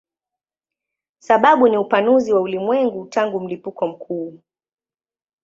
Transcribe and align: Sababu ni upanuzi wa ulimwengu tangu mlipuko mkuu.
Sababu 1.19 1.67
ni 1.67 1.77
upanuzi 1.77 2.33
wa 2.33 2.41
ulimwengu 2.41 3.05
tangu 3.05 3.39
mlipuko 3.39 3.87
mkuu. 3.87 4.39